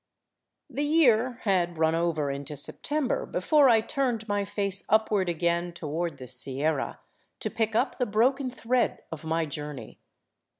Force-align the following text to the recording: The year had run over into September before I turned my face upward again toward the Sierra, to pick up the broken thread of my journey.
The 0.67 0.81
year 0.83 1.41
had 1.43 1.77
run 1.77 1.93
over 1.93 2.31
into 2.31 2.57
September 2.57 3.23
before 3.27 3.69
I 3.69 3.81
turned 3.81 4.27
my 4.27 4.43
face 4.43 4.83
upward 4.89 5.29
again 5.29 5.73
toward 5.73 6.17
the 6.17 6.27
Sierra, 6.27 6.99
to 7.39 7.51
pick 7.51 7.75
up 7.75 7.99
the 7.99 8.07
broken 8.07 8.49
thread 8.49 9.03
of 9.11 9.23
my 9.25 9.45
journey. 9.45 9.99